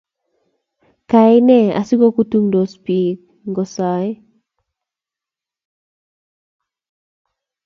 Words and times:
Kaine 1.09 1.57
asigogutunydos 1.79 2.71
biik 2.85 3.19
ngosae 3.49 4.09